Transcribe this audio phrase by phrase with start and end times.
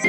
[0.00, 0.06] Oh,